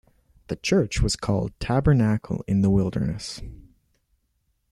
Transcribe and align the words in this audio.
The 0.47 0.55
church 0.55 0.99
was 0.99 1.15
called 1.15 1.53
Tabernacle 1.59 2.43
In 2.47 2.63
The 2.63 2.71
Wilderness. 2.71 3.39